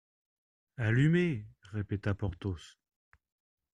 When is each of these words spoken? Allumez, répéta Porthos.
Allumez, 0.77 1.45
répéta 1.61 2.15
Porthos. 2.15 2.79